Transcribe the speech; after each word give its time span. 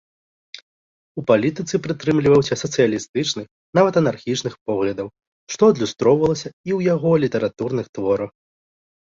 У 1.21 1.23
палітыцы 1.31 1.75
прытрымліваўся 1.87 2.57
сацыялістычных, 2.63 3.45
нават 3.81 3.93
анархічных 4.01 4.53
поглядаў, 4.71 5.07
што 5.57 5.61
адлюстроўвалася 5.75 6.45
і 6.47 6.55
ў 6.55 6.79
яго 6.95 7.11
літаратурных 7.27 7.87
творах. 8.01 8.31